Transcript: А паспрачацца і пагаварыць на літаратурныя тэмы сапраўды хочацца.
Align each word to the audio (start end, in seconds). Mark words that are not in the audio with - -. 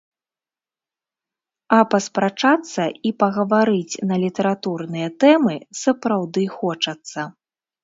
А 1.77 1.81
паспрачацца 1.91 2.83
і 3.11 3.13
пагаварыць 3.25 3.99
на 4.11 4.15
літаратурныя 4.25 5.07
тэмы 5.27 5.55
сапраўды 5.85 6.43
хочацца. 6.59 7.19